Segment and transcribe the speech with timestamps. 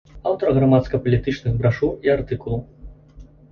[0.29, 2.67] Аўтар грамадска-палітычных брашур і артыкулаў.